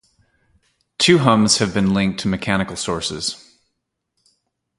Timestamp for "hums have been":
1.19-1.93